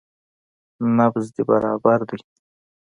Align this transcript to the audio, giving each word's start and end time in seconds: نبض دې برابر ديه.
نبض 0.97 1.25
دې 1.35 1.43
برابر 1.49 1.99
ديه. 2.09 2.23